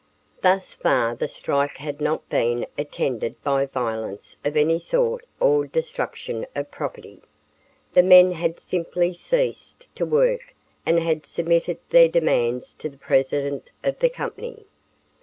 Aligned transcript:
Thus 0.41 0.73
far 0.73 1.13
the 1.13 1.27
strike 1.27 1.77
had 1.77 2.01
not 2.01 2.27
been 2.27 2.65
attended 2.75 3.39
by 3.43 3.67
violence 3.67 4.35
of 4.43 4.57
any 4.57 4.79
sort 4.79 5.23
or 5.39 5.61
the 5.61 5.67
destruction 5.67 6.47
of 6.55 6.71
property. 6.71 7.21
The 7.93 8.01
men 8.01 8.31
had 8.31 8.59
simply 8.59 9.13
ceased 9.13 9.85
to 9.93 10.03
work 10.07 10.55
and 10.87 10.97
had 10.99 11.27
submitted 11.27 11.77
their 11.91 12.07
demands 12.09 12.73
to 12.79 12.89
the 12.89 12.97
president 12.97 13.69
of 13.83 13.99
the 13.99 14.09
company. 14.09 14.65